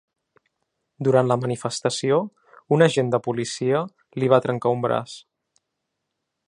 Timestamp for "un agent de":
2.77-3.21